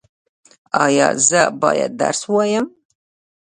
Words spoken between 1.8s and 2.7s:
درس ووایم؟